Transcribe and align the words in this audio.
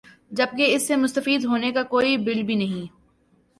جبکہ 0.31 0.75
اس 0.75 0.87
سے 0.87 0.95
مستفید 0.95 1.45
ہونے 1.45 1.71
کا 1.71 1.83
کوئی 1.83 2.17
بل 2.17 2.43
بھی 2.43 2.55
نہیں 2.55 2.85